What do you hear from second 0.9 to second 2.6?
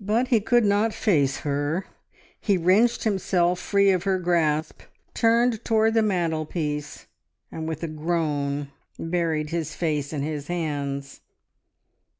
face her. He